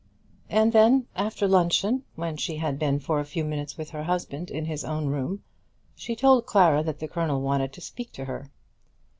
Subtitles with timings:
[0.49, 4.49] And then, after luncheon, when she had been for a few minutes with her husband
[4.49, 5.43] in his own room,
[5.93, 8.49] she told Clara that the Colonel wanted to speak to her.